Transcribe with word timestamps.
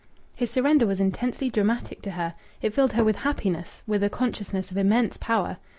His 0.33 0.49
surrender 0.49 0.87
was 0.87 0.99
intensely 0.99 1.51
dramatic 1.51 2.01
to 2.01 2.09
her. 2.17 2.33
It 2.59 2.73
filled 2.73 2.93
her 2.93 3.03
with 3.03 3.17
happiness, 3.17 3.83
with 3.85 4.03
a 4.03 4.09
consciousness 4.09 4.71
of 4.71 4.77
immense 4.77 5.15
power. 5.17 5.57